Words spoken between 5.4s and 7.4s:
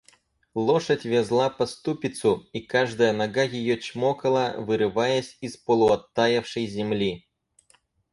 из полуоттаявшей земли.